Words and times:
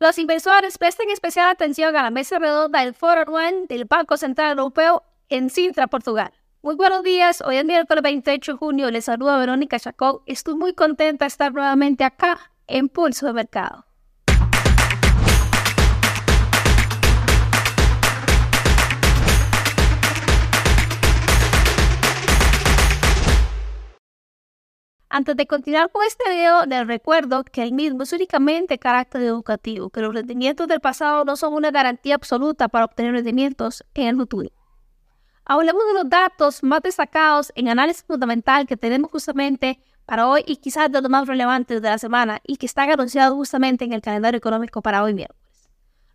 Los 0.00 0.16
inversores 0.16 0.78
presten 0.78 1.10
especial 1.10 1.50
atención 1.50 1.96
a 1.96 2.04
la 2.04 2.10
mesa 2.10 2.38
redonda 2.38 2.84
del 2.84 2.94
Foro 2.94 3.22
Anual 3.22 3.66
del 3.66 3.84
Banco 3.84 4.16
Central 4.16 4.56
Europeo 4.56 5.02
en 5.28 5.50
Sintra, 5.50 5.88
Portugal. 5.88 6.32
Muy 6.62 6.76
buenos 6.76 7.02
días, 7.02 7.42
hoy 7.44 7.56
es 7.56 7.64
miércoles 7.64 8.04
28 8.04 8.52
de 8.52 8.58
junio, 8.58 8.90
les 8.92 9.06
saluda 9.06 9.38
Verónica 9.38 9.76
Chacón. 9.80 10.20
Estoy 10.26 10.54
muy 10.54 10.72
contenta 10.72 11.24
de 11.24 11.28
estar 11.28 11.52
nuevamente 11.52 12.04
acá 12.04 12.38
en 12.68 12.88
Pulso 12.88 13.26
de 13.26 13.32
Mercado. 13.32 13.87
Antes 25.10 25.36
de 25.36 25.46
continuar 25.46 25.90
con 25.90 26.04
este 26.04 26.28
video, 26.28 26.66
les 26.66 26.86
recuerdo 26.86 27.42
que 27.42 27.62
el 27.62 27.72
mismo 27.72 28.02
es 28.02 28.12
únicamente 28.12 28.78
carácter 28.78 29.22
educativo, 29.22 29.88
que 29.88 30.02
los 30.02 30.12
rendimientos 30.12 30.68
del 30.68 30.80
pasado 30.80 31.24
no 31.24 31.34
son 31.36 31.54
una 31.54 31.70
garantía 31.70 32.14
absoluta 32.14 32.68
para 32.68 32.84
obtener 32.84 33.12
rendimientos 33.12 33.82
en 33.94 34.08
el 34.08 34.16
futuro. 34.16 34.50
Hablemos 35.46 35.82
de 35.86 35.94
los 35.94 36.10
datos 36.10 36.62
más 36.62 36.82
destacados 36.82 37.52
en 37.54 37.68
análisis 37.68 38.04
fundamental 38.04 38.66
que 38.66 38.76
tenemos 38.76 39.10
justamente 39.10 39.80
para 40.04 40.28
hoy 40.28 40.44
y 40.46 40.56
quizás 40.56 40.92
de 40.92 41.00
los 41.00 41.10
más 41.10 41.26
relevantes 41.26 41.80
de 41.80 41.88
la 41.88 41.96
semana 41.96 42.40
y 42.46 42.58
que 42.58 42.66
están 42.66 42.90
anunciados 42.90 43.34
justamente 43.34 43.86
en 43.86 43.94
el 43.94 44.02
calendario 44.02 44.36
económico 44.36 44.82
para 44.82 45.02
hoy 45.02 45.14
miércoles. 45.14 45.42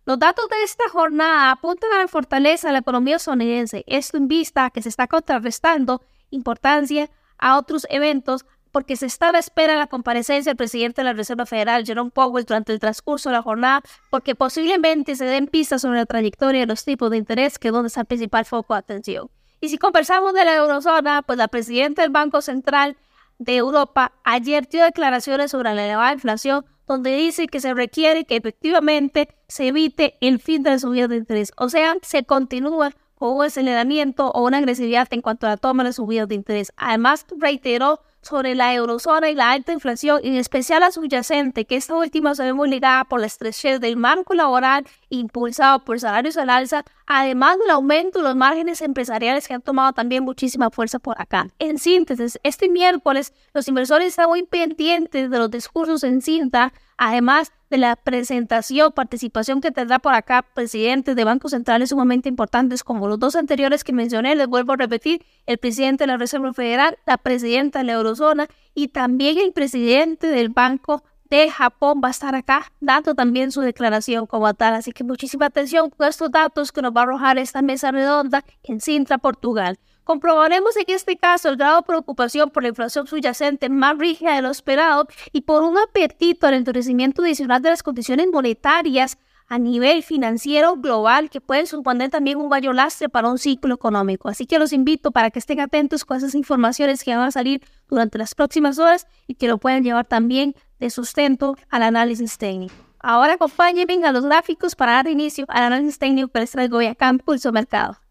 Los 0.06 0.20
datos 0.20 0.48
de 0.48 0.62
esta 0.62 0.88
jornada 0.88 1.50
apuntan 1.50 1.92
a 1.94 1.98
la 1.98 2.08
fortaleza 2.08 2.68
de 2.68 2.74
la 2.74 2.78
economía 2.78 3.16
estadounidense, 3.16 3.82
esto 3.88 4.18
en 4.18 4.28
vista 4.28 4.70
que 4.70 4.82
se 4.82 4.88
está 4.88 5.08
contrarrestando 5.08 6.00
importancia 6.30 7.10
a 7.38 7.58
otros 7.58 7.86
eventos 7.90 8.44
porque 8.74 8.96
se 8.96 9.06
está 9.06 9.28
a 9.28 9.32
la 9.32 9.38
espera 9.38 9.74
de 9.74 9.78
la 9.78 9.86
comparecencia 9.86 10.50
del 10.50 10.56
presidente 10.56 11.00
de 11.00 11.04
la 11.04 11.12
Reserva 11.12 11.46
Federal, 11.46 11.86
Jerome 11.86 12.10
Powell, 12.10 12.44
durante 12.44 12.72
el 12.72 12.80
transcurso 12.80 13.28
de 13.28 13.36
la 13.36 13.42
jornada, 13.42 13.82
porque 14.10 14.34
posiblemente 14.34 15.14
se 15.14 15.26
den 15.26 15.46
pistas 15.46 15.82
sobre 15.82 16.00
la 16.00 16.06
trayectoria 16.06 16.62
de 16.62 16.66
los 16.66 16.84
tipos 16.84 17.08
de 17.08 17.18
interés, 17.18 17.60
que 17.60 17.68
es 17.68 17.72
donde 17.72 17.86
está 17.86 18.00
el 18.00 18.06
principal 18.06 18.44
foco 18.44 18.74
de 18.74 18.80
atención. 18.80 19.30
Y 19.60 19.68
si 19.68 19.78
conversamos 19.78 20.34
de 20.34 20.44
la 20.44 20.56
eurozona, 20.56 21.22
pues 21.22 21.38
la 21.38 21.46
presidenta 21.46 22.02
del 22.02 22.10
Banco 22.10 22.42
Central 22.42 22.96
de 23.38 23.54
Europa 23.54 24.10
ayer 24.24 24.68
dio 24.68 24.82
declaraciones 24.82 25.52
sobre 25.52 25.72
la 25.72 25.84
elevada 25.84 26.12
inflación, 26.12 26.64
donde 26.88 27.14
dice 27.14 27.46
que 27.46 27.60
se 27.60 27.74
requiere 27.74 28.24
que 28.24 28.34
efectivamente 28.34 29.28
se 29.46 29.68
evite 29.68 30.16
el 30.20 30.40
fin 30.40 30.64
de 30.64 30.70
la 30.70 30.78
subida 30.80 31.06
de 31.06 31.18
interés. 31.18 31.52
O 31.58 31.68
sea, 31.68 31.94
se 32.02 32.24
continúa 32.24 32.90
con 33.14 33.36
un 33.36 33.44
aceleramiento 33.44 34.32
o 34.32 34.44
una 34.44 34.58
agresividad 34.58 35.06
en 35.12 35.22
cuanto 35.22 35.46
a 35.46 35.50
la 35.50 35.56
toma 35.58 35.84
de 35.84 35.92
subidas 35.92 36.26
de 36.26 36.34
interés. 36.34 36.72
Además, 36.76 37.24
reiteró 37.38 38.00
sobre 38.24 38.54
la 38.54 38.74
eurozona 38.74 39.30
y 39.30 39.34
la 39.34 39.50
alta 39.50 39.72
inflación, 39.72 40.20
en 40.24 40.34
especial 40.34 40.80
la 40.80 40.90
subyacente, 40.90 41.64
que 41.64 41.76
esta 41.76 41.94
última 41.94 42.34
se 42.34 42.42
ve 42.42 42.52
muy 42.52 42.68
ligada 42.68 43.04
por 43.04 43.20
la 43.20 43.26
estrechez 43.26 43.80
del 43.80 43.96
marco 43.96 44.34
laboral 44.34 44.86
impulsado 45.10 45.80
por 45.80 46.00
salarios 46.00 46.36
al 46.36 46.50
alza, 46.50 46.84
además 47.06 47.58
del 47.58 47.70
aumento 47.70 48.18
de 48.18 48.24
los 48.24 48.36
márgenes 48.36 48.80
empresariales 48.82 49.46
que 49.46 49.54
han 49.54 49.62
tomado 49.62 49.92
también 49.92 50.24
muchísima 50.24 50.70
fuerza 50.70 50.98
por 50.98 51.20
acá. 51.20 51.48
En 51.58 51.78
síntesis, 51.78 52.38
este 52.42 52.68
miércoles 52.68 53.32
los 53.52 53.68
inversores 53.68 54.08
están 54.08 54.28
muy 54.28 54.42
pendientes 54.44 55.30
de 55.30 55.38
los 55.38 55.50
discursos 55.50 56.02
en 56.04 56.22
cinta, 56.22 56.72
además 56.96 57.52
de 57.70 57.78
la 57.78 57.96
presentación, 57.96 58.92
participación 58.92 59.60
que 59.60 59.70
tendrá 59.70 59.98
por 59.98 60.14
acá 60.14 60.42
presidentes 60.54 61.16
de 61.16 61.24
bancos 61.24 61.50
centrales 61.50 61.90
sumamente 61.90 62.28
importantes 62.28 62.84
como 62.84 63.08
los 63.08 63.18
dos 63.18 63.36
anteriores 63.36 63.84
que 63.84 63.92
mencioné, 63.92 64.34
les 64.34 64.46
vuelvo 64.46 64.72
a 64.72 64.76
repetir, 64.76 65.24
el 65.46 65.58
presidente 65.58 66.04
de 66.04 66.08
la 66.08 66.16
Reserva 66.16 66.52
Federal, 66.52 66.98
la 67.06 67.18
presidenta 67.18 67.80
de 67.80 67.86
la 67.86 67.92
Eurozona 67.94 68.46
y 68.74 68.88
también 68.88 69.38
el 69.38 69.52
presidente 69.52 70.28
del 70.28 70.50
Banco 70.50 71.02
de 71.30 71.50
Japón 71.50 72.00
va 72.02 72.08
a 72.08 72.10
estar 72.10 72.34
acá 72.34 72.72
dando 72.80 73.14
también 73.14 73.50
su 73.50 73.60
declaración 73.60 74.26
como 74.26 74.52
tal. 74.54 74.74
Así 74.74 74.92
que 74.92 75.04
muchísima 75.04 75.46
atención 75.46 75.90
con 75.90 76.06
estos 76.08 76.30
datos 76.30 76.70
que 76.70 76.82
nos 76.82 76.92
va 76.92 77.00
a 77.00 77.04
arrojar 77.04 77.38
esta 77.38 77.62
mesa 77.62 77.90
redonda 77.90 78.44
en 78.62 78.80
Sintra, 78.80 79.18
Portugal. 79.18 79.78
Comprobaremos 80.04 80.76
en 80.76 80.84
este 80.88 81.16
caso 81.16 81.48
el 81.48 81.56
grado 81.56 81.78
de 81.78 81.82
preocupación 81.82 82.50
por 82.50 82.62
la 82.62 82.68
inflación 82.68 83.06
subyacente 83.06 83.70
más 83.70 83.96
rígida 83.98 84.34
de 84.34 84.42
lo 84.42 84.50
esperado 84.50 85.08
y 85.32 85.40
por 85.40 85.62
un 85.62 85.78
apetito 85.78 86.46
al 86.46 86.54
endurecimiento 86.54 87.22
adicional 87.22 87.62
de 87.62 87.70
las 87.70 87.82
condiciones 87.82 88.26
monetarias 88.30 89.16
a 89.48 89.58
nivel 89.58 90.02
financiero 90.02 90.76
global 90.76 91.30
que 91.30 91.40
pueden 91.40 91.66
suponer 91.66 92.10
también 92.10 92.38
un 92.38 92.48
mayor 92.48 92.74
lastre 92.74 93.08
para 93.08 93.28
un 93.28 93.38
ciclo 93.38 93.74
económico. 93.74 94.28
Así 94.28 94.46
que 94.46 94.58
los 94.58 94.72
invito 94.72 95.10
para 95.10 95.30
que 95.30 95.38
estén 95.38 95.60
atentos 95.60 96.04
con 96.04 96.18
esas 96.18 96.34
informaciones 96.34 97.02
que 97.02 97.16
van 97.16 97.26
a 97.26 97.30
salir 97.30 97.62
durante 97.88 98.18
las 98.18 98.34
próximas 98.34 98.78
horas 98.78 99.06
y 99.26 99.34
que 99.34 99.48
lo 99.48 99.58
puedan 99.58 99.84
llevar 99.84 100.06
también 100.06 100.54
de 100.80 100.90
sustento 100.90 101.56
al 101.70 101.82
análisis 101.82 102.36
técnico. 102.36 102.74
Ahora 102.98 103.34
acompáñenme 103.34 104.06
a 104.06 104.12
los 104.12 104.24
gráficos 104.24 104.74
para 104.74 104.92
dar 104.92 105.08
inicio 105.08 105.46
al 105.48 105.64
análisis 105.64 105.98
técnico 105.98 106.28
que 106.28 106.40
les 106.40 106.50
traigo 106.50 106.78
hoy 106.78 106.86
acá 106.86 107.08
en 107.08 107.18
Pulso 107.18 107.52
Mercado. 107.52 108.03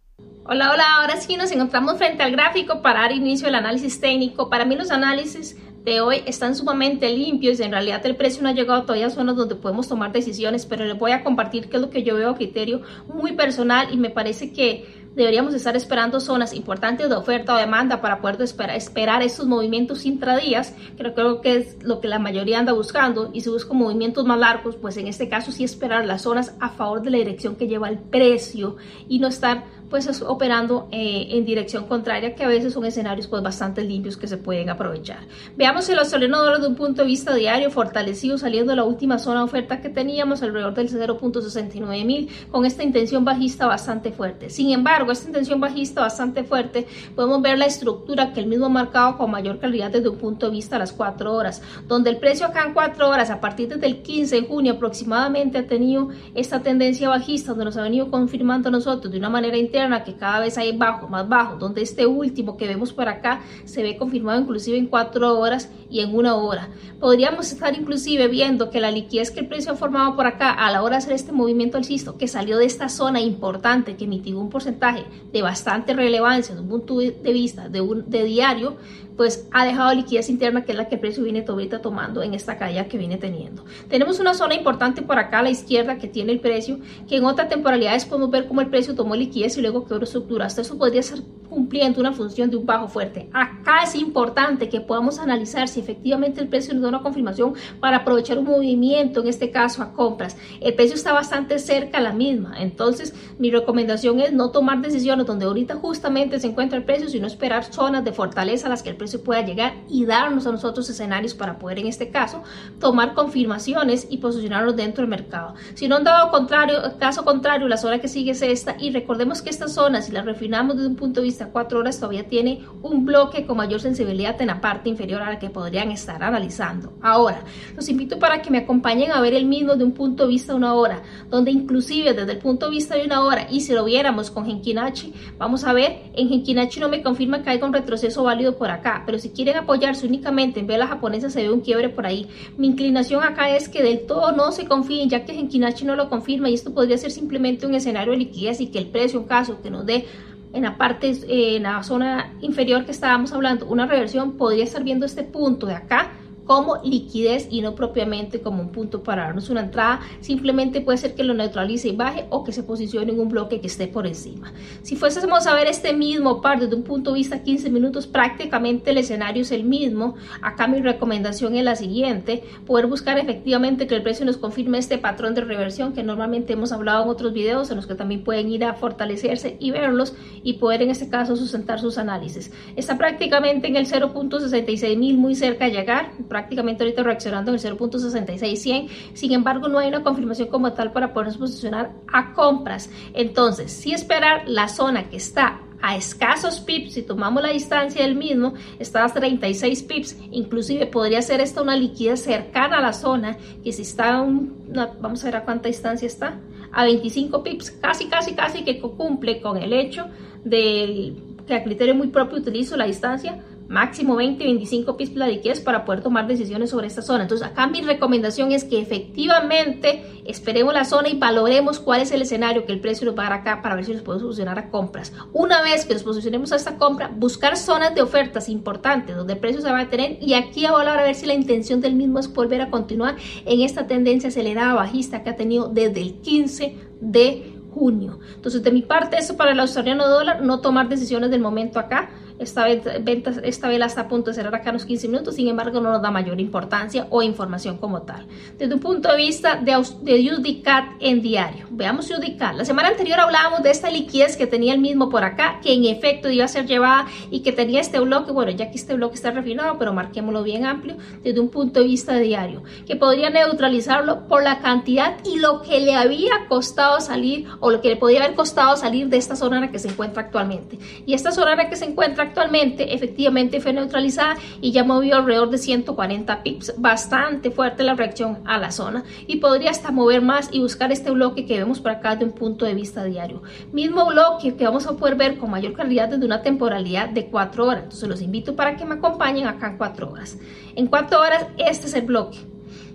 Hola, 0.46 0.72
hola, 0.74 0.84
ahora 1.00 1.18
sí 1.18 1.38
nos 1.38 1.52
encontramos 1.52 1.98
frente 1.98 2.22
al 2.22 2.32
gráfico 2.32 2.82
para 2.82 3.02
dar 3.02 3.12
inicio 3.14 3.48
al 3.48 3.56
análisis 3.56 4.02
técnico. 4.02 4.50
Para 4.50 4.66
mí 4.66 4.76
los 4.76 4.92
análisis 4.92 5.58
de 5.84 6.02
hoy 6.02 6.22
están 6.26 6.56
sumamente 6.56 7.10
limpios. 7.10 7.60
En 7.60 7.72
realidad 7.72 8.06
el 8.06 8.16
precio 8.16 8.44
no 8.44 8.50
ha 8.50 8.54
llegado 8.54 8.84
todavía 8.84 9.08
a 9.08 9.10
zonas 9.10 9.36
donde 9.36 9.56
podemos 9.56 9.88
tomar 9.88 10.12
decisiones, 10.12 10.66
pero 10.66 10.86
les 10.86 10.98
voy 10.98 11.12
a 11.12 11.24
compartir 11.24 11.70
qué 11.70 11.78
es 11.78 11.82
lo 11.82 11.90
que 11.90 12.04
yo 12.04 12.16
veo 12.16 12.30
a 12.30 12.36
criterio 12.36 12.82
muy 13.08 13.34
personal 13.34 13.94
y 13.94 13.98
me 13.98 14.10
parece 14.10 14.52
que 14.52 15.03
deberíamos 15.16 15.54
estar 15.54 15.76
esperando 15.76 16.20
zonas 16.20 16.54
importantes 16.54 17.10
de 17.10 17.16
oferta 17.16 17.56
o 17.56 17.58
demanda 17.58 18.02
para 18.02 18.20
poder 18.20 18.42
esperar, 18.42 18.76
esperar 18.76 19.22
estos 19.22 19.46
movimientos 19.46 20.06
intradías, 20.06 20.74
que 20.98 21.14
creo 21.14 21.42
que 21.42 21.58
es 21.58 21.84
lo 21.84 22.00
que 22.00 22.08
la 22.08 22.20
mayoría 22.20 22.60
anda 22.60 22.74
buscando, 22.74 23.30
y 23.34 23.42
si 23.42 23.50
busco 23.50 23.74
movimientos 23.74 24.26
más 24.26 24.40
largos, 24.40 24.76
pues 24.76 24.98
en 24.98 25.08
este 25.08 25.30
caso 25.30 25.52
sí 25.52 25.64
esperar 25.64 26.06
las 26.06 26.24
zonas 26.24 26.56
a 26.60 26.70
favor 26.70 27.02
de 27.02 27.12
la 27.12 27.18
dirección 27.18 27.56
que 27.56 27.68
lleva 27.68 27.90
el 27.90 28.00
precio 28.00 28.78
y 29.08 29.20
no 29.20 29.28
estar 29.28 29.64
pues 29.94 30.24
operando 30.24 30.88
eh, 30.92 31.28
en 31.30 31.46
dirección 31.46 31.86
contraria, 31.86 32.34
que 32.34 32.44
a 32.44 32.48
veces 32.48 32.74
son 32.74 32.84
escenarios 32.84 33.28
pues 33.28 33.44
bastante 33.44 33.84
limpios 33.84 34.18
que 34.18 34.28
se 34.28 34.38
pueden 34.38 34.72
aprovechar. 34.72 35.20
Veamos 35.56 35.88
el 35.88 36.00
australiano 36.00 36.40
dólar 36.40 36.62
de 36.62 36.68
un 36.68 36.76
punto 36.76 37.04
de 37.04 37.10
vista 37.10 37.36
diario, 37.36 37.70
fortalecido 37.70 38.40
saliendo 38.40 38.72
de 38.72 38.78
la 38.78 38.86
última 38.86 39.20
zona 39.20 39.42
de 39.42 39.46
oferta 39.46 39.82
que 39.82 39.90
teníamos, 39.90 40.42
alrededor 40.42 40.74
del 40.74 40.90
0.69 40.90 42.06
mil, 42.06 42.28
con 42.50 42.66
esta 42.66 42.82
intención 42.82 43.24
bajista 43.24 43.68
bastante 43.68 44.12
fuerte. 44.12 44.50
Sin 44.50 44.72
embargo, 44.72 45.03
esta 45.12 45.28
intención 45.28 45.60
bajista 45.60 46.02
bastante 46.02 46.44
fuerte, 46.44 46.88
podemos 47.16 47.42
ver 47.42 47.58
la 47.58 47.66
estructura 47.66 48.34
que 48.34 48.40
el 48.40 48.48
mismo 48.48 48.68
ha 48.68 48.70
marcado 48.70 49.18
con 49.18 49.30
mayor 49.30 49.60
calidad 49.60 49.92
desde 49.92 50.10
un 50.10 50.18
punto 50.18 50.46
de 50.46 50.54
vista 50.54 50.78
a 50.78 50.80
las 50.80 50.94
4 50.94 51.34
horas, 51.34 51.62
donde 51.88 52.10
el 52.10 52.18
precio 52.18 52.48
acá 52.48 52.64
en 52.66 52.74
4 52.74 53.10
horas, 53.10 53.30
a 53.30 53.42
partir 53.42 53.68
desde 53.68 53.86
el 53.86 54.02
15 54.02 54.42
de 54.42 54.48
junio 54.48 54.74
aproximadamente, 54.74 55.58
ha 55.58 55.68
tenido 55.68 56.10
esta 56.36 56.62
tendencia 56.62 57.10
bajista, 57.10 57.52
donde 57.52 57.66
nos 57.66 57.78
ha 57.78 57.82
venido 57.82 58.10
confirmando 58.10 58.72
nosotros 58.72 59.12
de 59.12 59.20
una 59.20 59.30
manera 59.30 59.58
interna 59.58 60.04
que 60.04 60.16
cada 60.16 60.40
vez 60.40 60.58
hay 60.58 60.76
bajo, 60.76 61.08
más 61.08 61.28
bajo, 61.28 61.58
donde 61.58 61.82
este 61.82 62.06
último 62.06 62.58
que 62.58 62.68
vemos 62.68 62.94
por 62.94 63.10
acá 63.10 63.42
se 63.66 63.84
ve 63.84 63.98
confirmado 63.98 64.42
inclusive 64.42 64.78
en 64.78 64.88
cuatro 64.88 65.40
horas 65.40 65.70
y 65.90 66.00
en 66.00 66.16
una 66.16 66.36
hora. 66.36 66.70
Podríamos 67.00 67.52
estar 67.52 67.76
inclusive 67.76 68.28
viendo 68.28 68.70
que 68.70 68.80
la 68.80 68.92
liquidez 68.92 69.32
que 69.32 69.42
el 69.42 69.48
precio 69.48 69.74
ha 69.74 69.76
formado 69.76 70.16
por 70.16 70.26
acá 70.26 70.52
a 70.52 70.72
la 70.72 70.82
hora 70.82 70.98
de 70.98 71.04
hacer 71.04 71.14
este 71.14 71.32
movimiento 71.32 71.78
alcista, 71.78 72.14
que 72.18 72.28
salió 72.28 72.58
de 72.58 72.66
esta 72.66 72.90
zona 72.90 73.22
importante, 73.22 73.96
que 73.96 74.08
mitigó 74.08 74.40
un 74.40 74.50
porcentaje 74.50 74.93
de 75.32 75.42
bastante 75.42 75.94
relevancia 75.94 76.54
desde 76.54 76.64
un 76.64 76.70
punto 76.70 77.00
de 77.00 77.34
vista 77.34 77.70
de, 77.70 77.82
un, 77.82 78.10
de 78.10 78.24
diario, 78.24 78.78
pues 79.16 79.48
ha 79.52 79.66
dejado 79.66 79.94
liquidez 79.94 80.30
interna 80.30 80.64
que 80.64 80.72
es 80.72 80.78
la 80.78 80.88
que 80.88 80.96
el 80.96 81.02
precio 81.02 81.24
viene 81.24 81.44
ahorita 81.48 81.82
tomando 81.82 82.24
en 82.24 82.34
esta 82.34 82.58
caída 82.58 82.88
que 82.88 82.98
viene 82.98 83.18
teniendo. 83.18 83.66
Tenemos 83.90 84.20
una 84.20 84.34
zona 84.34 84.56
importante 84.56 85.02
por 85.02 85.18
acá 85.20 85.40
a 85.40 85.44
la 85.44 85.50
izquierda 85.50 85.98
que 85.98 86.08
tiene 86.08 86.32
el 86.32 86.40
precio, 86.40 86.80
que 87.08 87.18
en 87.18 87.26
otras 87.26 87.50
temporalidades 87.50 88.06
podemos 88.06 88.32
ver 88.32 88.48
cómo 88.48 88.62
el 88.62 88.68
precio 88.68 88.96
tomó 88.96 89.16
liquidez 89.16 89.58
y 89.58 89.62
luego 89.62 89.86
quedó 89.86 90.02
estructura. 90.02 90.46
Hasta 90.46 90.62
eso 90.62 90.78
podría 90.78 91.04
ser 91.04 91.22
cumpliendo 91.54 92.00
una 92.00 92.14
función 92.14 92.50
de 92.50 92.58
un 92.58 92.66
bajo 92.66 92.88
fuerte. 92.88 93.30
Acá 93.32 93.84
es 93.84 93.94
importante 93.94 94.70
que 94.70 94.82
podamos 94.82 95.20
analizar 95.20 95.68
si 95.68 95.80
efectivamente 95.80 96.42
el 96.42 96.48
precio 96.48 96.74
nos 96.74 96.82
da 96.82 96.90
una 96.90 97.04
confirmación 97.04 97.54
para 97.80 97.98
aprovechar 97.98 98.40
un 98.40 98.46
movimiento, 98.46 99.22
en 99.22 99.28
este 99.28 99.52
caso 99.52 99.84
a 99.84 99.94
compras. 99.94 100.36
El 100.62 100.74
precio 100.74 100.96
está 100.96 101.14
bastante 101.14 101.60
cerca 101.60 102.00
a 102.00 102.02
la 102.02 102.12
misma, 102.12 102.56
entonces 102.60 103.14
mi 103.38 103.52
recomendación 103.52 104.20
es 104.20 104.34
no 104.34 104.50
tomar 104.50 104.82
decisiones 104.82 105.28
donde 105.28 105.46
ahorita 105.46 105.76
justamente 105.76 106.40
se 106.40 106.48
encuentra 106.48 106.78
el 106.78 106.86
precio, 106.86 107.08
sino 107.10 107.28
esperar 107.28 107.66
zonas 107.66 108.04
de 108.04 108.14
fortaleza 108.14 108.66
a 108.66 108.70
las 108.70 108.82
que 108.82 108.90
el 108.90 108.96
precio 108.96 109.03
pueda 109.20 109.42
llegar 109.42 109.74
y 109.90 110.06
darnos 110.06 110.48
a 110.48 110.52
nosotros 110.52 110.90
escenarios 110.90 111.34
para 111.34 111.60
poder 111.60 111.80
en 111.80 111.88
este 111.88 112.10
caso 112.10 112.44
tomar 112.80 113.14
confirmaciones 113.14 114.08
y 114.10 114.18
posicionarnos 114.18 114.76
dentro 114.76 115.02
del 115.02 115.10
mercado. 115.10 115.56
Si 115.74 115.88
no 115.88 115.96
han 115.98 116.04
dado 116.04 116.32
contrario, 116.32 116.78
caso 117.00 117.24
contrario, 117.24 117.68
la 117.68 117.78
zona 117.78 118.00
que 118.00 118.08
sigue 118.08 118.32
es 118.32 118.42
esta 118.42 118.76
y 118.80 118.92
recordemos 118.92 119.42
que 119.42 119.50
esta 119.50 119.68
zona, 119.68 120.02
si 120.02 120.12
la 120.12 120.22
refinamos 120.22 120.76
desde 120.76 120.90
un 120.90 120.96
punto 120.96 121.22
de 121.22 121.26
vista 121.26 121.50
cuatro 121.52 121.80
horas 121.80 122.00
todavía 122.00 122.28
tiene 122.28 122.62
un 122.82 123.06
bloque 123.06 123.46
con 123.46 123.58
mayor 123.58 123.80
sensibilidad 123.80 124.40
en 124.42 124.48
la 124.48 124.62
parte 124.62 124.90
inferior 124.90 125.22
a 125.22 125.32
la 125.32 125.40
que 125.40 125.50
podrían 125.50 125.92
estar 125.92 126.24
analizando. 126.24 126.94
Ahora, 127.02 127.42
los 127.76 127.90
invito 127.90 128.20
para 128.20 128.42
que 128.42 128.50
me 128.50 128.60
acompañen 128.60 129.12
a 129.12 129.22
ver 129.22 129.34
el 129.34 129.46
mismo 129.46 129.76
de 129.76 129.84
un 129.84 129.92
punto 129.92 130.24
de 130.24 130.30
vista 130.30 130.54
de 130.54 130.58
una 130.58 130.74
hora, 130.74 131.02
donde 131.30 131.52
inclusive 131.52 132.14
desde 132.14 132.32
el 132.32 132.38
punto 132.40 132.68
de 132.68 132.72
vista 132.72 132.96
de 132.96 133.06
una 133.06 133.24
hora, 133.24 133.48
y 133.50 133.62
si 133.62 133.74
lo 133.74 133.86
viéramos 133.86 134.32
con 134.32 134.46
Genkinachi, 134.46 135.14
vamos 135.38 135.64
a 135.64 135.74
ver, 135.74 136.12
en 136.14 136.30
Genkinachi 136.30 136.80
no 136.80 136.90
me 136.90 137.02
confirma 137.02 137.42
que 137.42 137.50
hay 137.50 137.62
un 137.62 137.74
retroceso 137.74 138.24
válido 138.24 138.58
por 138.58 138.70
acá 138.70 138.93
pero 139.06 139.18
si 139.18 139.30
quieren 139.30 139.58
apoyarse 139.58 140.06
únicamente 140.06 140.60
en 140.60 140.68
vela 140.68 140.88
japonesa 140.88 141.30
se 141.30 141.42
ve 141.42 141.52
un 141.52 141.62
quiebre 141.62 141.90
por 141.90 142.06
ahí. 142.06 142.28
Mi 142.58 142.68
inclinación 142.68 143.24
acá 143.24 143.56
es 143.56 143.70
que 143.70 143.82
del 143.82 144.06
todo 144.06 144.32
no 144.32 144.52
se 144.52 144.66
confíen, 144.66 145.10
ya 145.10 145.26
que 145.26 145.34
Genkinachi 145.34 145.86
no 145.86 145.96
lo 145.96 146.10
confirma 146.10 146.50
y 146.50 146.54
esto 146.54 146.74
podría 146.74 146.98
ser 146.98 147.12
simplemente 147.12 147.66
un 147.66 147.76
escenario 147.76 148.12
de 148.12 148.20
liquidez 148.20 148.62
y 148.62 148.68
que 148.68 148.80
el 148.80 148.88
precio, 148.88 149.20
en 149.20 149.26
caso 149.26 149.62
que 149.62 149.70
nos 149.70 149.86
dé 149.86 150.06
en 150.54 150.64
la 150.64 150.78
parte, 150.78 151.10
eh, 151.10 151.58
en 151.58 151.64
la 151.64 151.84
zona 151.84 152.34
inferior 152.42 152.86
que 152.86 152.92
estábamos 152.92 153.34
hablando, 153.34 153.66
una 153.66 153.88
reversión, 153.88 154.38
podría 154.38 154.64
estar 154.64 154.84
viendo 154.84 155.06
este 155.06 155.24
punto 155.24 155.66
de 155.66 155.74
acá 155.74 156.12
como 156.46 156.82
liquidez 156.84 157.48
y 157.50 157.62
no 157.62 157.76
propiamente 157.76 158.42
como 158.42 158.62
un 158.62 158.70
punto 158.70 159.04
para 159.04 159.24
darnos 159.24 159.50
una 159.50 159.62
entrada. 159.62 160.02
Simplemente 160.22 160.82
puede 160.82 160.98
ser 160.98 161.16
que 161.16 161.24
lo 161.24 161.34
neutralice 161.34 161.90
y 161.90 161.96
baje 161.96 162.26
o 162.30 162.44
que 162.44 162.52
se 162.52 162.64
posicione 162.64 163.12
en 163.12 163.20
un 163.20 163.30
bloque 163.30 163.62
que 163.62 163.68
esté 163.68 163.88
por 163.88 164.08
encima. 164.08 164.54
Si 164.82 164.96
fuésemos 164.96 165.48
a 165.48 165.54
ver 165.56 165.68
este 165.68 165.94
mismo 165.94 166.42
par 166.42 166.60
desde 166.60 166.76
un 166.76 166.84
punto 166.84 167.12
de 167.12 167.20
vista 167.20 167.44
15 167.44 167.70
minutos, 167.70 168.08
prácticamente 168.08 168.92
el 168.92 168.98
escenario 168.98 169.42
es 169.42 169.52
el 169.52 169.64
mismo. 169.64 170.16
Acá 170.42 170.68
mi 170.68 170.82
recomendación 170.82 171.56
es 171.56 171.64
la 171.64 171.76
siguiente, 171.76 172.44
poder 172.66 172.88
buscar 172.88 173.18
efectivamente 173.18 173.88
que 173.88 173.96
el 173.96 174.04
precio 174.04 174.26
nos 174.26 174.38
confirme 174.38 174.78
este 174.78 174.98
patrón 174.98 175.36
de 175.36 175.42
reversión 175.42 175.94
que 175.94 176.04
normalmente 176.04 176.54
hemos 176.54 176.72
hablado 176.72 177.04
en 177.04 177.10
otros 177.10 177.34
videos 177.34 177.70
en 177.70 177.78
los 177.78 177.88
que 177.88 177.96
también 177.96 178.24
pueden 178.24 178.50
ir 178.50 178.66
a 178.66 178.74
fortalecerse 178.74 179.58
y 179.60 179.72
verlos 179.72 180.14
y 180.44 180.54
poder 180.54 180.82
en 180.82 180.90
este 180.90 181.10
caso 181.10 181.36
sustentar 181.36 181.80
sus 181.80 181.98
análisis. 181.98 182.52
Está 182.76 182.98
prácticamente 182.98 183.68
en 183.68 183.76
el 183.76 183.88
0.66 183.88 184.98
mil 184.98 185.18
muy 185.18 185.36
cerca 185.36 185.66
de 185.66 185.72
llegar 185.72 186.12
prácticamente 186.34 186.84
ahorita 186.84 187.04
reaccionando 187.04 187.52
en 187.52 187.60
el 187.64 187.78
0.66100. 187.78 188.90
Sin 189.14 189.34
embargo, 189.34 189.68
no 189.68 189.78
hay 189.78 189.88
una 189.88 190.02
confirmación 190.02 190.48
como 190.48 190.74
tal 190.74 190.92
para 190.92 191.14
podernos 191.14 191.38
posicionar 191.38 191.92
a 192.12 192.34
compras. 192.34 192.90
Entonces, 193.14 193.72
si 193.72 193.94
esperar 193.94 194.42
la 194.48 194.68
zona 194.68 195.12
que 195.12 195.18
está 195.18 195.62
a 195.80 195.96
escasos 195.96 196.60
pips, 196.60 196.94
si 196.94 197.04
tomamos 197.04 197.44
la 197.44 197.50
distancia 197.50 198.02
del 198.02 198.16
mismo, 198.16 198.56
está 198.80 199.06
a 199.06 199.10
36 199.10 199.84
pips, 199.84 200.18
inclusive 200.32 200.88
podría 200.88 201.22
ser 201.22 201.40
esta 201.40 201.62
una 201.62 201.76
liquidez 201.76 202.24
cercana 202.24 202.80
a 202.80 202.82
la 202.82 202.94
zona, 202.94 203.38
que 203.64 203.72
si 203.72 203.84
está, 203.84 204.20
un, 204.22 204.74
vamos 205.00 205.22
a 205.24 205.28
ver 205.28 205.36
a 205.36 205.44
cuánta 205.44 205.68
distancia 205.68 206.08
está, 206.08 206.40
a 206.72 206.84
25 206.86 207.44
pips, 207.44 207.70
casi, 207.70 208.08
casi, 208.08 208.34
casi 208.34 208.64
que 208.64 208.80
cumple 208.80 209.40
con 209.40 209.58
el 209.58 209.72
hecho 209.72 210.08
del 210.44 211.16
que 211.46 211.54
a 211.54 211.64
criterio 211.64 211.94
muy 211.94 212.08
propio 212.08 212.40
utilizo 212.40 212.78
la 212.78 212.86
distancia, 212.86 213.44
máximo 213.74 214.16
20, 214.16 214.44
25 214.44 214.96
pips 214.96 215.16
la 215.16 215.28
liquidez 215.28 215.60
para 215.60 215.84
poder 215.84 216.02
tomar 216.04 216.28
decisiones 216.28 216.70
sobre 216.70 216.86
esta 216.86 217.02
zona. 217.02 217.24
Entonces 217.24 217.48
acá 217.48 217.66
mi 217.66 217.82
recomendación 217.82 218.52
es 218.52 218.64
que 218.64 218.80
efectivamente 218.80 220.04
esperemos 220.26 220.76
la 220.76 220.86
zona 220.86 221.10
y 221.10 221.18
valoremos 221.18 221.80
cuál 221.80 222.02
es 222.02 222.12
el 222.12 222.22
escenario 222.22 222.66
que 222.66 222.72
el 222.72 222.80
precio 222.80 223.06
nos 223.08 223.18
va 223.18 223.26
a 223.26 223.30
dar 223.32 223.40
acá 223.40 223.62
para 223.64 223.76
ver 223.76 223.86
si 223.86 223.94
nos 223.94 224.04
podemos 224.04 224.22
solucionar 224.22 224.60
a 224.60 224.70
compras. 224.70 225.12
Una 225.34 225.64
vez 225.64 225.86
que 225.86 225.96
nos 225.96 226.04
posicionemos 226.04 226.52
a 226.52 226.56
esta 226.56 226.78
compra, 226.78 227.10
buscar 227.14 227.58
zonas 227.58 227.96
de 227.96 228.04
ofertas 228.04 228.48
importantes 228.48 229.16
donde 229.16 229.34
el 229.34 229.40
precio 229.40 229.60
se 229.60 229.72
va 229.72 229.80
a 229.80 229.90
tener 229.90 230.20
y 230.22 230.36
aquí 230.36 230.68
ahora 230.68 230.94
a 230.94 231.04
ver 231.04 231.16
si 231.16 231.26
la 231.26 231.34
intención 231.34 231.82
del 231.82 231.96
mismo 231.96 232.20
es 232.20 232.32
volver 232.32 232.62
a 232.62 232.70
continuar 232.70 233.16
en 233.44 233.62
esta 233.62 233.88
tendencia 233.88 234.30
acelerada 234.30 234.76
bajista 234.76 235.24
que 235.24 235.32
ha 235.32 235.36
tenido 235.36 235.68
desde 235.68 236.00
el 236.00 236.14
15 236.22 236.78
de 237.02 237.54
junio. 237.74 238.20
Entonces 238.36 238.62
de 238.62 238.72
mi 238.72 238.84
parte 238.84 239.18
eso 239.18 239.36
para 239.36 239.52
el 239.52 239.60
australiano 239.60 240.08
dólar, 240.08 240.44
no 240.44 240.62
tomar 240.62 240.90
decisiones 240.90 241.32
del 241.32 241.42
momento 241.42 241.80
acá 241.80 242.12
esta, 242.40 242.66
venta, 242.66 243.34
esta 243.44 243.68
vela 243.68 243.86
está 243.86 244.02
a 244.02 244.08
punto 244.08 244.32
de 244.32 244.36
cerrar 244.36 244.56
acá 244.56 244.70
en 244.70 244.74
los 244.74 244.86
15 244.86 245.08
minutos, 245.08 245.36
sin 245.36 245.48
embargo 245.48 245.80
no 245.80 245.92
nos 245.92 246.02
da 246.02 246.12
mayor 246.12 246.40
importancia 246.40 247.08
o 247.10 247.22
información 247.22 247.78
como 247.78 248.02
tal. 248.04 248.26
Desde 248.58 248.74
un 248.74 248.80
punto 248.80 249.10
de 249.10 249.18
vista 249.18 249.56
de, 249.56 249.72
de 250.02 250.34
UDCAT 250.34 250.86
en 251.00 251.22
diario, 251.22 251.68
veamos 251.72 252.10
UDCAT. 252.10 252.56
La 252.56 252.66
semana 252.66 252.90
anterior 252.90 253.20
hablábamos 253.20 253.64
de 253.64 253.72
esta 253.72 253.90
liquidez 253.90 254.38
que 254.38 254.48
tenía 254.48 254.74
el 254.74 254.80
mismo 254.80 255.10
por 255.10 255.24
acá, 255.24 255.60
que 255.62 255.74
en 255.74 255.86
efecto 255.86 256.30
iba 256.30 256.46
a 256.46 256.48
ser 256.48 256.66
llevada 256.66 257.06
y 257.32 257.42
que 257.42 257.52
tenía 257.52 257.82
este 257.82 258.00
bloque, 258.00 258.32
bueno, 258.32 258.52
ya 258.52 258.72
que 258.72 258.78
este 258.78 258.94
bloque 258.94 259.16
está 259.16 259.32
refinado, 259.32 259.78
pero 259.78 259.94
marquémoslo 259.94 260.44
bien 260.44 260.66
amplio, 260.66 260.98
desde 261.24 261.40
un 261.40 261.50
punto 261.50 261.80
de 261.80 261.88
vista 261.88 262.18
diario, 262.18 262.64
que 262.86 262.96
podría 262.96 263.30
neutralizarlo 263.30 264.28
por 264.28 264.44
la 264.44 264.60
cantidad 264.60 265.18
y 265.26 265.40
lo 265.40 265.62
que 265.62 265.80
le 265.80 265.96
había 265.96 266.48
costado 266.48 267.00
salir 267.00 267.48
o 267.60 267.72
lo 267.72 267.82
que 267.82 267.90
le 267.90 267.96
podía 267.96 268.24
haber 268.24 268.36
costado 268.36 268.76
salir 268.78 269.08
de 269.08 269.18
esta 269.18 269.36
zona 269.36 269.58
en 269.58 269.62
la 269.64 269.72
que 269.72 269.80
se 269.80 269.90
encuentra 269.90 270.24
actualmente. 270.24 270.78
Y 271.06 271.14
esta 271.14 271.32
zona 271.32 271.54
en 271.54 271.58
la 271.58 271.70
que 271.70 271.76
se 271.76 271.86
encuentra 271.86 272.23
actualmente 272.24 272.94
efectivamente 272.94 273.62
fue 273.62 273.74
neutralizada 273.74 274.36
y 274.62 274.72
ya 274.72 274.84
movió 274.84 275.16
alrededor 275.16 275.50
de 275.50 275.58
140 275.58 276.44
pips, 276.44 276.74
bastante 276.78 277.52
fuerte 277.52 277.84
la 277.84 277.94
reacción 277.94 278.40
a 278.46 278.58
la 278.58 278.72
zona 278.72 279.04
y 279.28 279.38
podría 279.38 279.72
hasta 279.72 279.92
mover 279.92 280.22
más 280.22 280.50
y 280.52 280.60
buscar 280.60 280.92
este 280.92 281.12
bloque 281.12 281.46
que 281.46 281.58
vemos 281.58 281.80
por 281.80 281.92
acá 281.92 282.16
de 282.16 282.26
un 282.26 282.32
punto 282.32 282.66
de 282.66 282.74
vista 282.74 283.04
diario. 283.04 283.42
Mismo 283.72 284.06
bloque 284.06 284.56
que 284.56 284.66
vamos 284.66 284.88
a 284.88 284.96
poder 284.96 285.16
ver 285.16 285.38
con 285.38 285.52
mayor 285.52 285.74
calidad 285.74 286.10
desde 286.10 286.26
una 286.26 286.42
temporalidad 286.42 287.10
de 287.10 287.28
4 287.28 287.66
horas. 287.66 287.84
Entonces 287.84 288.10
los 288.10 288.22
invito 288.22 288.56
para 288.56 288.76
que 288.76 288.86
me 288.86 288.96
acompañen 288.96 289.48
acá 289.48 289.68
en 289.68 289.78
4 289.78 290.10
horas. 290.10 290.38
En 290.76 290.88
4 290.88 291.20
horas 291.20 291.48
este 291.58 291.88
es 291.88 291.94
el 291.94 292.06
bloque. 292.06 292.40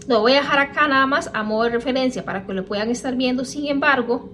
Lo 0.09 0.21
voy 0.21 0.33
a 0.33 0.37
dejar 0.37 0.59
acá 0.59 0.89
nada 0.89 1.07
más 1.07 1.31
a 1.35 1.43
modo 1.43 1.65
de 1.65 1.71
referencia 1.71 2.25
para 2.25 2.47
que 2.47 2.55
lo 2.55 2.65
puedan 2.65 2.91
estar 2.91 3.15
viendo. 3.15 3.45
Sin 3.45 3.67
embargo, 3.69 4.31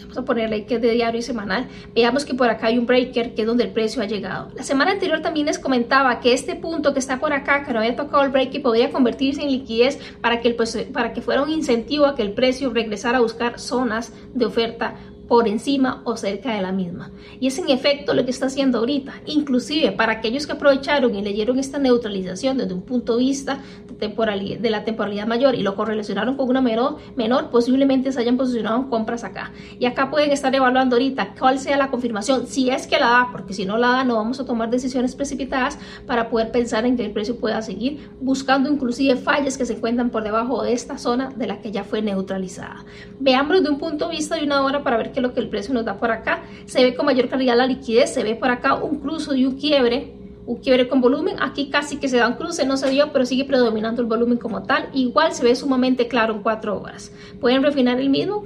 vamos 0.00 0.18
a 0.18 0.24
ponerle 0.24 0.64
que 0.66 0.76
es 0.76 0.82
de 0.82 0.90
diario 0.90 1.20
y 1.20 1.22
semanal, 1.22 1.68
veamos 1.94 2.24
que 2.24 2.34
por 2.34 2.48
acá 2.48 2.68
hay 2.68 2.78
un 2.78 2.86
breaker 2.86 3.34
que 3.34 3.42
es 3.42 3.46
donde 3.46 3.64
el 3.64 3.70
precio 3.70 4.02
ha 4.02 4.06
llegado. 4.06 4.50
La 4.54 4.62
semana 4.62 4.92
anterior 4.92 5.20
también 5.22 5.46
les 5.46 5.58
comentaba 5.58 6.20
que 6.20 6.32
este 6.32 6.54
punto 6.56 6.92
que 6.92 6.98
está 6.98 7.18
por 7.18 7.32
acá, 7.32 7.64
que 7.64 7.72
no 7.72 7.80
había 7.80 7.96
tocado 7.96 8.22
el 8.22 8.30
breaker, 8.30 8.62
podría 8.62 8.90
convertirse 8.90 9.42
en 9.42 9.50
liquidez 9.50 9.98
para 10.20 10.40
que, 10.40 10.48
el, 10.48 10.56
para 10.92 11.12
que 11.12 11.20
fuera 11.20 11.42
un 11.42 11.50
incentivo 11.50 12.06
a 12.06 12.14
que 12.14 12.22
el 12.22 12.32
precio 12.32 12.70
regresara 12.70 13.18
a 13.18 13.20
buscar 13.20 13.58
zonas 13.58 14.12
de 14.34 14.44
oferta 14.44 14.96
por 15.28 15.48
encima 15.48 16.02
o 16.04 16.16
cerca 16.16 16.54
de 16.54 16.62
la 16.62 16.72
misma. 16.72 17.10
Y 17.40 17.46
es 17.46 17.58
en 17.58 17.70
efecto 17.70 18.14
lo 18.14 18.24
que 18.24 18.30
está 18.30 18.46
haciendo 18.46 18.78
ahorita. 18.78 19.14
Inclusive 19.26 19.92
para 19.92 20.14
aquellos 20.14 20.46
que 20.46 20.52
aprovecharon 20.52 21.14
y 21.14 21.22
leyeron 21.22 21.58
esta 21.58 21.78
neutralización 21.78 22.58
desde 22.58 22.74
un 22.74 22.82
punto 22.82 23.16
de 23.16 23.24
vista 23.24 23.58
de, 23.88 23.94
temporalidad, 23.94 24.58
de 24.58 24.70
la 24.70 24.84
temporalidad 24.84 25.26
mayor 25.26 25.54
y 25.54 25.62
lo 25.62 25.74
correlacionaron 25.76 26.36
con 26.36 26.48
una 26.48 26.60
menor, 26.60 26.96
menor, 27.16 27.50
posiblemente 27.50 28.12
se 28.12 28.20
hayan 28.20 28.36
posicionado 28.36 28.88
compras 28.90 29.24
acá. 29.24 29.52
Y 29.78 29.86
acá 29.86 30.10
pueden 30.10 30.30
estar 30.30 30.54
evaluando 30.54 30.96
ahorita 30.96 31.34
cuál 31.38 31.58
sea 31.58 31.76
la 31.76 31.90
confirmación, 31.90 32.46
si 32.46 32.70
es 32.70 32.86
que 32.86 32.98
la 32.98 33.08
da, 33.08 33.28
porque 33.32 33.54
si 33.54 33.64
no 33.64 33.78
la 33.78 33.88
da 33.88 34.04
no 34.04 34.16
vamos 34.16 34.40
a 34.40 34.44
tomar 34.44 34.70
decisiones 34.70 35.14
precipitadas 35.14 35.78
para 36.06 36.28
poder 36.28 36.50
pensar 36.50 36.84
en 36.86 36.96
que 36.96 37.04
el 37.04 37.12
precio 37.12 37.36
pueda 37.36 37.62
seguir 37.62 38.10
buscando 38.20 38.70
inclusive 38.70 39.16
fallas 39.16 39.56
que 39.56 39.66
se 39.66 39.74
encuentran 39.74 40.10
por 40.10 40.22
debajo 40.22 40.62
de 40.62 40.72
esta 40.72 40.98
zona 40.98 41.30
de 41.30 41.46
la 41.46 41.60
que 41.60 41.72
ya 41.72 41.84
fue 41.84 42.02
neutralizada. 42.02 42.84
Veámoslo 43.20 43.62
de 43.62 43.70
un 43.70 43.78
punto 43.78 44.08
de 44.08 44.16
vista 44.16 44.36
de 44.36 44.44
una 44.44 44.62
hora 44.62 44.82
para 44.82 44.96
ver 44.96 45.12
que 45.14 45.22
lo 45.22 45.32
que 45.32 45.40
el 45.40 45.48
precio 45.48 45.72
nos 45.72 45.86
da 45.86 45.96
por 45.96 46.10
acá. 46.10 46.42
Se 46.66 46.82
ve 46.82 46.94
con 46.94 47.06
mayor 47.06 47.28
calidad 47.28 47.56
la 47.56 47.66
liquidez, 47.66 48.12
se 48.12 48.22
ve 48.22 48.34
por 48.34 48.50
acá 48.50 48.74
un 48.74 48.98
cruce 48.98 49.34
y 49.38 49.46
un 49.46 49.56
quiebre, 49.56 50.12
un 50.44 50.56
quiebre 50.56 50.88
con 50.88 51.00
volumen. 51.00 51.36
Aquí 51.40 51.70
casi 51.70 51.96
que 51.96 52.08
se 52.08 52.18
da 52.18 52.28
un 52.28 52.34
cruce, 52.34 52.66
no 52.66 52.76
se 52.76 52.90
dio, 52.90 53.12
pero 53.12 53.24
sigue 53.24 53.44
predominando 53.44 54.02
el 54.02 54.08
volumen 54.08 54.36
como 54.36 54.64
tal. 54.64 54.90
Igual 54.92 55.32
se 55.32 55.44
ve 55.44 55.54
sumamente 55.54 56.08
claro 56.08 56.34
en 56.34 56.42
cuatro 56.42 56.78
horas. 56.78 57.12
Pueden 57.40 57.62
refinar 57.62 57.98
el 57.98 58.10
mismo 58.10 58.44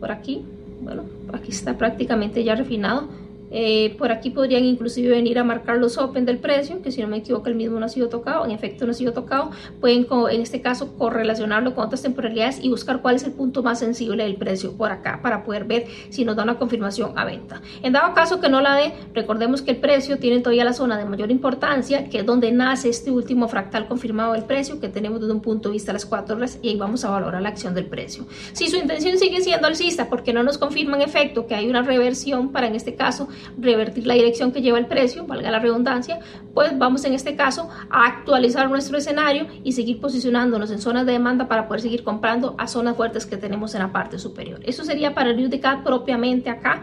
por 0.00 0.10
aquí. 0.10 0.42
Bueno, 0.80 1.04
aquí 1.32 1.50
está 1.50 1.76
prácticamente 1.76 2.42
ya 2.42 2.54
refinado 2.54 3.08
eh, 3.52 3.94
por 3.98 4.10
aquí 4.10 4.30
podrían 4.30 4.64
inclusive 4.64 5.10
venir 5.10 5.38
a 5.38 5.44
marcar 5.44 5.76
los 5.76 5.98
open 5.98 6.24
del 6.24 6.38
precio, 6.38 6.80
que 6.82 6.90
si 6.90 7.02
no 7.02 7.08
me 7.08 7.18
equivoco 7.18 7.48
el 7.48 7.54
mismo 7.54 7.78
no 7.78 7.86
ha 7.86 7.88
sido 7.88 8.08
tocado, 8.08 8.44
en 8.44 8.50
efecto 8.50 8.86
no 8.86 8.92
ha 8.92 8.94
sido 8.94 9.12
tocado. 9.12 9.50
Pueden 9.80 10.06
en 10.30 10.40
este 10.40 10.60
caso 10.60 10.96
correlacionarlo 10.96 11.74
con 11.74 11.86
otras 11.86 12.02
temporalidades 12.02 12.58
y 12.62 12.68
buscar 12.68 13.02
cuál 13.02 13.16
es 13.16 13.24
el 13.24 13.32
punto 13.32 13.62
más 13.62 13.78
sensible 13.78 14.24
del 14.24 14.36
precio 14.36 14.72
por 14.72 14.90
acá 14.90 15.20
para 15.22 15.44
poder 15.44 15.64
ver 15.64 15.86
si 16.08 16.24
nos 16.24 16.36
da 16.36 16.42
una 16.42 16.58
confirmación 16.58 17.18
a 17.18 17.24
venta. 17.24 17.60
En 17.82 17.92
dado 17.92 18.14
caso 18.14 18.40
que 18.40 18.48
no 18.48 18.60
la 18.60 18.74
dé, 18.74 18.92
recordemos 19.14 19.62
que 19.62 19.72
el 19.72 19.76
precio 19.76 20.18
tiene 20.18 20.40
todavía 20.40 20.64
la 20.64 20.72
zona 20.72 20.96
de 20.96 21.04
mayor 21.04 21.30
importancia, 21.30 22.08
que 22.08 22.20
es 22.20 22.26
donde 22.26 22.52
nace 22.52 22.88
este 22.88 23.10
último 23.10 23.48
fractal 23.48 23.86
confirmado 23.86 24.32
del 24.32 24.44
precio 24.44 24.80
que 24.80 24.88
tenemos 24.88 25.20
desde 25.20 25.32
un 25.32 25.40
punto 25.40 25.68
de 25.68 25.74
vista 25.74 25.92
a 25.92 25.94
las 25.94 26.06
4 26.06 26.36
horas 26.36 26.58
y 26.62 26.70
ahí 26.70 26.76
vamos 26.76 27.04
a 27.04 27.10
valorar 27.10 27.42
la 27.42 27.50
acción 27.50 27.74
del 27.74 27.86
precio. 27.86 28.26
Si 28.52 28.68
su 28.68 28.76
intención 28.76 29.18
sigue 29.18 29.40
siendo 29.40 29.66
alcista 29.66 30.08
porque 30.08 30.32
no 30.32 30.42
nos 30.42 30.58
confirma 30.58 30.96
en 30.96 31.02
efecto 31.02 31.46
que 31.46 31.54
hay 31.54 31.68
una 31.68 31.82
reversión 31.82 32.52
para 32.52 32.66
en 32.66 32.74
este 32.74 32.94
caso 32.94 33.28
revertir 33.58 34.06
la 34.06 34.14
dirección 34.14 34.52
que 34.52 34.62
lleva 34.62 34.78
el 34.78 34.86
precio, 34.86 35.26
valga 35.26 35.50
la 35.50 35.58
redundancia, 35.58 36.20
pues 36.54 36.76
vamos 36.78 37.04
en 37.04 37.14
este 37.14 37.36
caso 37.36 37.68
a 37.90 38.06
actualizar 38.06 38.68
nuestro 38.70 38.98
escenario 38.98 39.46
y 39.64 39.72
seguir 39.72 40.00
posicionándonos 40.00 40.70
en 40.70 40.80
zonas 40.80 41.06
de 41.06 41.12
demanda 41.12 41.48
para 41.48 41.68
poder 41.68 41.82
seguir 41.82 42.04
comprando 42.04 42.54
a 42.58 42.66
zonas 42.66 42.96
fuertes 42.96 43.26
que 43.26 43.36
tenemos 43.36 43.74
en 43.74 43.82
la 43.82 43.92
parte 43.92 44.18
superior. 44.18 44.60
Eso 44.64 44.84
sería 44.84 45.14
para 45.14 45.30
el 45.30 45.42
propiamente 45.84 46.50
acá 46.50 46.82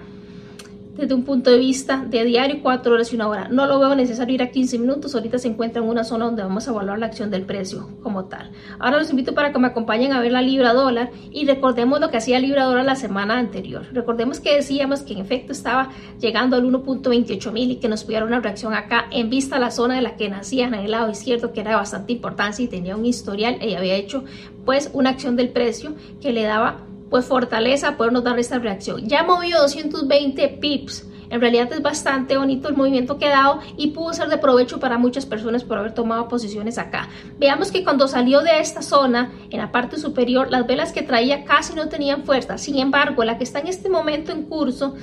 desde 0.95 1.13
un 1.13 1.23
punto 1.23 1.49
de 1.49 1.57
vista 1.57 2.05
de 2.05 2.25
diario, 2.25 2.59
4 2.61 2.93
horas 2.93 3.11
y 3.13 3.15
una 3.15 3.27
hora. 3.27 3.47
No 3.49 3.65
lo 3.67 3.79
veo 3.79 3.95
necesario 3.95 4.35
ir 4.35 4.43
a 4.43 4.51
15 4.51 4.79
minutos, 4.79 5.15
ahorita 5.15 5.37
se 5.37 5.47
encuentra 5.47 5.81
en 5.81 5.87
una 5.87 6.03
zona 6.03 6.25
donde 6.25 6.43
vamos 6.43 6.67
a 6.67 6.71
evaluar 6.71 6.99
la 6.99 7.05
acción 7.05 7.29
del 7.29 7.43
precio 7.43 7.89
como 8.01 8.25
tal. 8.25 8.51
Ahora 8.79 8.97
los 8.97 9.09
invito 9.09 9.33
para 9.33 9.51
que 9.51 9.59
me 9.59 9.67
acompañen 9.67 10.13
a 10.13 10.19
ver 10.19 10.31
la 10.31 10.41
libra 10.41 10.73
dólar 10.73 11.11
y 11.31 11.45
recordemos 11.45 11.99
lo 11.99 12.09
que 12.09 12.17
hacía 12.17 12.39
libra 12.39 12.65
dólar 12.65 12.85
la 12.85 12.95
semana 12.95 13.37
anterior. 13.37 13.85
Recordemos 13.93 14.39
que 14.39 14.55
decíamos 14.55 15.01
que 15.01 15.13
en 15.13 15.19
efecto 15.19 15.51
estaba 15.51 15.89
llegando 16.19 16.55
al 16.55 16.63
1.28 16.63 17.51
mil 17.51 17.71
y 17.71 17.75
que 17.77 17.87
nos 17.87 18.03
pudiera 18.03 18.25
una 18.25 18.39
reacción 18.39 18.73
acá 18.73 19.05
en 19.11 19.29
vista 19.29 19.55
a 19.55 19.59
la 19.59 19.71
zona 19.71 19.95
de 19.95 20.01
la 20.01 20.15
que 20.15 20.29
nacía 20.29 20.67
en 20.67 20.73
el 20.73 20.91
lado 20.91 21.09
izquierdo 21.09 21.53
que 21.53 21.61
era 21.61 21.71
de 21.71 21.75
bastante 21.77 22.13
importancia 22.13 22.65
y 22.65 22.67
tenía 22.67 22.95
un 22.95 23.05
historial 23.05 23.57
y 23.61 23.75
había 23.75 23.95
hecho 23.95 24.23
pues 24.65 24.89
una 24.93 25.11
acción 25.11 25.35
del 25.35 25.49
precio 25.49 25.95
que 26.21 26.31
le 26.31 26.43
daba 26.43 26.88
pues 27.09 27.25
fortaleza 27.25 27.97
podernos 27.97 28.23
dar 28.23 28.39
esta 28.39 28.59
reacción. 28.59 29.07
Ya 29.07 29.23
movió 29.23 29.61
220 29.61 30.47
pips 30.61 31.05
En 31.31 31.41
realidad 31.41 31.71
es 31.71 31.81
bastante 31.83 32.37
bonito 32.37 32.69
el 32.69 32.75
movimiento 32.75 33.19
que 33.19 33.27
ha 33.27 33.29
dado 33.29 33.59
y 33.77 33.91
pudo 33.91 34.13
ser 34.13 34.29
de 34.29 34.39
provecho 34.39 34.79
para 34.79 34.97
muchas 34.97 35.27
personas 35.27 35.63
por 35.63 35.77
haber 35.77 35.93
tomado 35.93 36.27
posiciones 36.27 36.79
acá. 36.79 37.07
Veamos 37.37 37.71
que 37.71 37.83
cuando 37.83 38.07
salió 38.07 38.41
de 38.41 38.59
esta 38.59 38.81
zona, 38.81 39.31
en 39.51 39.59
la 39.59 39.71
parte 39.71 39.97
superior, 39.97 40.49
las 40.49 40.65
velas 40.65 40.91
que 40.91 41.03
traía 41.03 41.45
casi 41.45 41.75
no 41.75 41.87
tenían 41.87 42.23
fuerza. 42.23 42.57
Sin 42.57 42.79
embargo, 42.79 43.23
la 43.23 43.37
que 43.37 43.43
está 43.43 43.59
en 43.59 43.67
este 43.67 43.89
momento 43.89 44.31
en 44.31 44.43
curso 44.43 44.95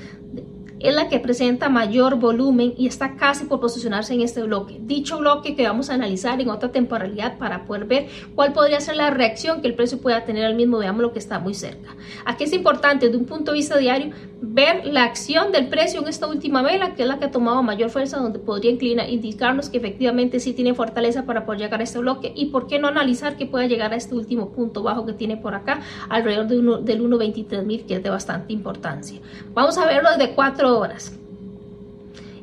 es 0.81 0.95
la 0.95 1.09
que 1.09 1.19
presenta 1.19 1.69
mayor 1.69 2.17
volumen 2.17 2.75
y 2.77 2.87
está 2.87 3.17
casi 3.17 3.45
por 3.47 3.61
posicionarse 3.61 4.15
en 4.15 4.21
este 4.21 4.43
bloque. 4.43 4.79
Dicho 4.81 5.19
bloque 5.19 5.57
que 5.57 5.67
vamos 5.67 5.91
a 5.91 5.95
analizar 5.95 6.41
en 6.41 6.51
otra 6.51 6.71
temporalidad 6.73 7.39
para 7.39 7.65
poder 7.65 7.85
ver 7.85 8.09
cuál 8.35 8.53
podría 8.53 8.81
ser 8.81 8.97
la 8.97 9.11
reacción 9.11 9.63
que 9.63 9.69
el 9.69 9.75
precio 9.75 9.99
pueda 9.99 10.25
tener 10.25 10.45
al 10.45 10.55
mismo, 10.55 10.79
veamos 10.79 11.03
lo 11.03 11.13
que 11.13 11.19
está 11.19 11.39
muy 11.39 11.55
cerca. 11.55 11.97
Aquí 12.25 12.45
es 12.45 12.53
importante 12.53 13.07
desde 13.07 13.19
un 13.19 13.27
punto 13.27 13.53
de 13.53 13.59
vista 13.59 13.77
diario 13.77 14.13
ver 14.41 14.87
la 14.87 15.05
acción 15.05 15.51
del 15.51 15.69
precio 15.69 16.01
en 16.01 16.09
esta 16.09 16.27
última 16.27 16.63
vela, 16.63 16.95
que 16.95 17.03
es 17.03 17.09
la 17.09 17.19
que 17.19 17.27
ha 17.27 17.31
tomado 17.31 17.63
mayor 17.63 17.91
fuerza, 17.91 18.19
donde 18.19 18.39
podría 18.39 18.71
inclinar, 18.71 19.09
indicarnos 19.09 19.71
que 19.71 19.79
efectivamente 19.79 20.41
sí 20.41 20.53
tiene 20.53 20.75
fortaleza 20.75 21.25
para 21.25 21.47
poder 21.47 21.61
llegar 21.61 21.81
a 21.81 21.85
este 21.85 21.99
bloque 21.99 22.33
y 22.35 22.47
por 22.47 22.67
qué 22.67 22.79
no 22.79 22.89
analizar 22.89 23.37
que 23.37 23.47
pueda 23.47 23.67
llegar 23.67 23.93
a 23.93 23.97
este 23.97 24.15
último 24.15 24.51
punto 24.51 24.83
bajo 24.83 25.07
que 25.07 25.15
tiene 25.15 25.37
por 25.37 25.55
acá, 25.55 25.81
alrededor 26.09 26.49
de 26.49 26.59
uno, 26.59 26.79
del 26.79 27.03
1.23.000, 27.03 27.87
que 27.87 27.95
es 27.97 28.03
de 28.03 28.11
bastante 28.11 28.53
importancia. 28.53 29.21
Vamos 29.55 29.79
a 29.79 29.87
verlo 29.87 30.11
desde 30.11 30.35
4 30.67 30.81
horas. 30.81 31.13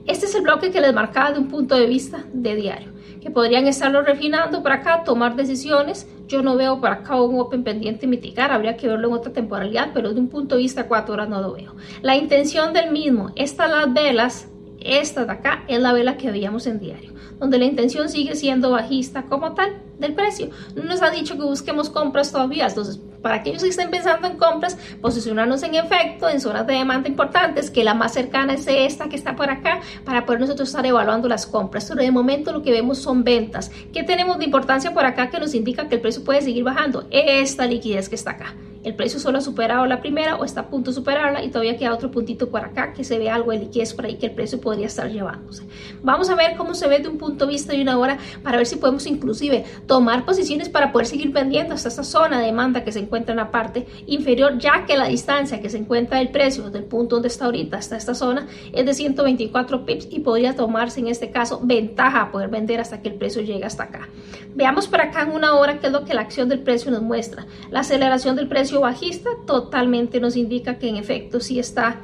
Este 0.08 0.28
es 0.28 0.36
el 0.36 0.44
bloque 0.44 0.72
que 0.72 0.80
les 0.80 0.94
marcaba 0.94 1.34
de 1.34 1.40
un 1.40 1.50
punto 1.50 1.76
de 1.76 1.88
vista 1.88 2.24
de 2.32 2.56
diario, 2.56 2.94
que 3.22 3.30
podrían 3.30 3.68
estarlo 3.68 4.02
refinando 4.02 4.64
para 4.64 4.76
acá, 4.76 5.04
tomar 5.04 5.36
decisiones. 5.36 6.08
Yo 6.28 6.42
no 6.42 6.56
veo 6.56 6.80
para 6.80 6.96
acá 6.96 7.22
un 7.22 7.38
Open 7.42 7.66
pendiente 7.66 8.08
mitigar, 8.08 8.52
habría 8.52 8.78
que 8.78 8.88
verlo 8.88 9.10
en 9.10 9.16
otra 9.16 9.34
temporalidad, 9.34 9.92
pero 9.94 10.14
de 10.14 10.22
un 10.22 10.30
punto 10.30 10.56
de 10.56 10.62
vista 10.62 10.88
4 10.88 11.14
horas 11.14 11.28
no 11.28 11.42
lo 11.42 11.54
veo. 11.54 11.76
La 12.02 12.16
intención 12.16 12.72
del 12.72 12.92
mismo, 12.92 13.32
estas 13.36 13.70
las 13.70 13.94
velas, 13.94 14.48
esta 14.80 15.26
de 15.26 15.32
acá 15.34 15.66
es 15.68 15.82
la 15.82 15.92
vela 15.92 16.16
que 16.16 16.32
veíamos 16.32 16.66
en 16.66 16.80
diario, 16.80 17.12
donde 17.40 17.58
la 17.58 17.66
intención 17.66 18.08
sigue 18.08 18.36
siendo 18.36 18.72
bajista 18.72 19.24
como 19.24 19.54
tal 19.54 19.82
del 20.00 20.14
precio. 20.14 20.50
No 20.76 20.84
nos 20.84 21.02
ha 21.02 21.10
dicho 21.10 21.36
que 21.36 21.44
busquemos 21.44 21.90
compras 21.90 22.32
todavía, 22.32 22.68
entonces 22.68 23.02
para 23.24 23.38
aquellos 23.38 23.64
que 23.64 23.70
estén 23.70 23.90
pensando 23.90 24.28
en 24.28 24.38
compras, 24.38 24.78
posicionarnos 25.02 25.64
en 25.64 25.74
efecto 25.74 26.30
en 26.30 26.40
zonas 26.40 26.68
de 26.68 26.74
demanda 26.74 27.10
importantes, 27.10 27.72
que 27.72 27.84
la 27.84 27.96
más 27.96 28.14
cercana 28.14 28.54
es 28.54 28.68
esta 28.68 29.10
que 29.10 29.16
está 29.16 29.36
por 29.36 29.50
acá, 29.50 29.80
para 30.06 30.28
poder 30.28 30.42
nosotros 30.42 30.70
estar 30.70 30.86
evaluando 30.86 31.28
las 31.28 31.48
compras. 31.48 31.86
Pero 31.90 32.02
de 32.02 32.12
momento 32.12 32.52
lo 32.52 32.62
que 32.62 32.72
vemos 32.72 33.00
son 33.00 33.24
ventas. 33.24 33.72
¿Qué 33.92 34.04
tenemos 34.04 34.38
de 34.38 34.46
importancia 34.46 34.94
por 34.94 35.06
acá 35.06 35.32
que 35.32 35.40
nos 35.40 35.56
indica 35.56 35.88
que 35.88 35.96
el 35.96 36.02
precio 36.02 36.24
puede 36.24 36.42
seguir 36.42 36.64
bajando? 36.64 37.08
Esta 37.10 37.66
liquidez 37.66 38.10
que 38.10 38.16
está 38.16 38.32
acá 38.32 38.54
el 38.84 38.96
precio 38.96 39.20
solo 39.20 39.38
ha 39.38 39.42
superado 39.42 39.86
la 39.86 40.02
primera 40.02 40.36
o 40.36 40.46
está 40.46 40.62
a 40.62 40.68
punto 40.68 40.92
de 40.92 40.96
superarla 40.96 41.44
y 41.44 41.50
todavía 41.50 41.78
queda 41.78 41.94
otro 41.94 42.12
puntito 42.12 42.50
por 42.50 42.62
acá 42.62 42.94
que 42.94 43.04
se 43.04 43.18
ve 43.18 43.30
algo 43.30 43.52
de 43.52 43.60
liquidez 43.60 43.94
por 43.94 44.06
ahí 44.06 44.16
que 44.16 44.28
el 44.28 44.34
precio 44.34 44.60
podría 44.60 44.88
estar 44.88 45.10
llevándose. 45.10 45.64
Vamos 46.02 46.30
a 46.30 46.36
ver 46.36 46.56
cómo 46.58 46.74
se 46.74 46.88
ve 46.88 47.00
de 47.00 47.08
un 47.08 47.18
punto 47.18 47.46
de 47.46 47.54
vista 47.54 47.74
de 47.74 47.82
una 47.82 47.98
hora 47.98 48.18
para 48.44 48.58
ver 48.58 48.66
si 48.66 48.76
podemos 48.76 49.06
inclusive 49.08 49.66
tomar 49.88 50.26
posiciones 50.26 50.70
para 50.70 50.92
poder 50.92 51.08
seguir 51.08 51.32
vendiendo 51.32 51.74
hasta 51.74 51.90
esta 51.90 52.04
zona 52.04 52.40
de 52.40 52.48
demanda 52.48 52.84
que 52.84 52.92
se 52.92 53.00
encuentra 53.00 53.34
en 53.34 53.38
la 53.38 53.52
parte 53.52 53.88
inferior 54.08 54.58
ya 54.58 54.86
que 54.86 54.98
la 54.98 55.08
distancia 55.08 55.62
que 55.62 55.70
se 55.70 55.78
encuentra 55.78 56.20
del 56.20 56.30
precio 56.30 56.70
del 56.70 56.84
punto 56.84 57.16
donde 57.16 57.30
está 57.30 57.46
ahorita 57.46 57.78
hasta 57.78 57.98
esta 57.98 58.16
zona 58.16 58.48
es 58.74 58.86
de 58.86 58.94
124 58.94 59.86
pips 59.86 60.08
y 60.12 60.20
podría 60.20 60.56
tomarse 60.56 61.00
en 61.00 61.08
este 61.08 61.32
caso 61.32 61.62
ventaja 61.64 62.22
a 62.22 62.32
poder 62.32 62.50
vender 62.50 62.80
hasta 62.80 63.02
que 63.02 63.10
el 63.10 63.16
precio 63.16 63.42
llegue 63.42 63.66
hasta 63.66 63.84
acá. 63.84 64.10
Veamos 64.56 64.88
por 64.88 65.02
acá 65.02 65.24
en 65.24 65.32
una 65.32 65.56
hora 65.56 65.80
qué 65.80 65.88
es 65.88 65.94
lo 65.94 66.06
que 66.06 66.14
la 66.14 66.22
acción 66.22 66.50
del 66.50 66.60
precio 66.60 66.92
nos 66.92 67.02
muestra. 67.02 67.46
La 67.72 67.80
aceleración 67.80 68.36
del 68.36 68.48
precio 68.48 68.73
bajista 68.82 69.30
totalmente 69.46 70.20
nos 70.20 70.36
indica 70.36 70.80
que 70.80 70.90
en 70.90 70.98
efecto 70.98 71.40
sí 71.40 71.60
está 71.60 72.02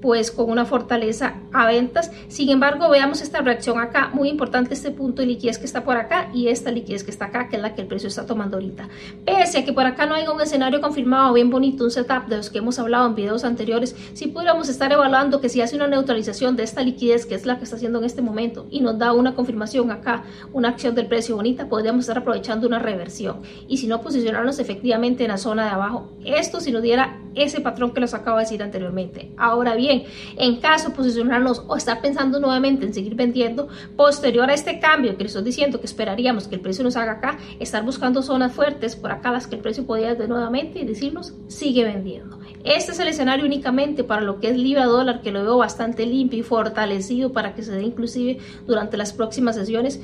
pues 0.00 0.30
con 0.30 0.50
una 0.50 0.64
fortaleza 0.64 1.34
a 1.52 1.66
ventas. 1.66 2.10
Sin 2.28 2.50
embargo, 2.50 2.88
veamos 2.88 3.20
esta 3.20 3.40
reacción 3.40 3.78
acá, 3.78 4.10
muy 4.12 4.28
importante 4.28 4.74
este 4.74 4.90
punto 4.90 5.22
de 5.22 5.28
liquidez 5.28 5.58
que 5.58 5.64
está 5.64 5.84
por 5.84 5.96
acá 5.96 6.30
y 6.34 6.48
esta 6.48 6.70
liquidez 6.70 7.04
que 7.04 7.10
está 7.10 7.26
acá, 7.26 7.48
que 7.48 7.56
es 7.56 7.62
la 7.62 7.74
que 7.74 7.82
el 7.82 7.88
precio 7.88 8.08
está 8.08 8.26
tomando 8.26 8.56
ahorita. 8.56 8.88
Pese 9.24 9.58
a 9.58 9.64
que 9.64 9.72
por 9.72 9.86
acá 9.86 10.06
no 10.06 10.14
hay 10.14 10.26
un 10.26 10.40
escenario 10.40 10.80
confirmado 10.80 11.32
bien 11.32 11.50
bonito, 11.50 11.84
un 11.84 11.90
setup 11.90 12.26
de 12.26 12.36
los 12.36 12.50
que 12.50 12.58
hemos 12.58 12.78
hablado 12.78 13.06
en 13.06 13.14
videos 13.14 13.44
anteriores, 13.44 13.96
si 14.14 14.28
pudiéramos 14.28 14.68
estar 14.68 14.92
evaluando 14.92 15.40
que 15.40 15.48
si 15.48 15.60
hace 15.60 15.76
una 15.76 15.86
neutralización 15.86 16.56
de 16.56 16.62
esta 16.62 16.82
liquidez, 16.82 17.26
que 17.26 17.34
es 17.34 17.46
la 17.46 17.58
que 17.58 17.64
está 17.64 17.76
haciendo 17.76 17.98
en 17.98 18.04
este 18.04 18.22
momento, 18.22 18.66
y 18.70 18.80
nos 18.80 18.98
da 18.98 19.12
una 19.12 19.34
confirmación 19.34 19.90
acá, 19.90 20.24
una 20.52 20.68
acción 20.68 20.94
del 20.94 21.06
precio 21.06 21.36
bonita, 21.36 21.68
podríamos 21.68 22.00
estar 22.00 22.18
aprovechando 22.18 22.66
una 22.66 22.78
reversión. 22.78 23.42
Y 23.68 23.78
si 23.78 23.86
no, 23.86 24.00
posicionarnos 24.00 24.58
efectivamente 24.58 25.24
en 25.24 25.30
la 25.30 25.38
zona 25.38 25.64
de 25.64 25.70
abajo. 25.70 26.12
Esto 26.24 26.60
si 26.60 26.72
nos 26.72 26.82
diera 26.82 27.20
ese 27.36 27.60
patrón 27.60 27.92
que 27.92 28.00
les 28.00 28.14
acabo 28.14 28.38
de 28.38 28.44
decir 28.44 28.62
anteriormente. 28.62 29.30
Ahora 29.36 29.74
bien, 29.74 30.04
en 30.36 30.56
caso 30.56 30.88
de 30.88 30.96
posicionarnos 30.96 31.62
o 31.68 31.76
estar 31.76 32.00
pensando 32.00 32.40
nuevamente 32.40 32.86
en 32.86 32.94
seguir 32.94 33.14
vendiendo, 33.14 33.68
posterior 33.96 34.50
a 34.50 34.54
este 34.54 34.80
cambio 34.80 35.16
que 35.16 35.24
les 35.24 35.32
estoy 35.32 35.44
diciendo 35.44 35.78
que 35.78 35.86
esperaríamos 35.86 36.48
que 36.48 36.56
el 36.56 36.60
precio 36.60 36.82
nos 36.82 36.96
haga 36.96 37.12
acá, 37.12 37.38
estar 37.60 37.84
buscando 37.84 38.22
zonas 38.22 38.52
fuertes 38.52 38.96
por 38.96 39.12
acá 39.12 39.30
las 39.30 39.46
que 39.46 39.56
el 39.56 39.60
precio 39.60 39.86
podría 39.86 40.14
de 40.14 40.28
nuevamente 40.28 40.80
y 40.80 40.84
decirnos 40.84 41.34
sigue 41.48 41.84
vendiendo. 41.84 42.38
Este 42.64 42.92
es 42.92 42.98
el 42.98 43.08
escenario 43.08 43.44
únicamente 43.44 44.02
para 44.02 44.22
lo 44.22 44.40
que 44.40 44.50
es 44.50 44.56
libra 44.56 44.86
dólar, 44.86 45.20
que 45.22 45.30
lo 45.30 45.42
veo 45.42 45.58
bastante 45.58 46.06
limpio 46.06 46.40
y 46.40 46.42
fortalecido 46.42 47.32
para 47.32 47.54
que 47.54 47.62
se 47.62 47.72
dé 47.72 47.82
inclusive 47.82 48.38
durante 48.66 48.96
las 48.96 49.12
próximas 49.12 49.56
sesiones 49.56 50.00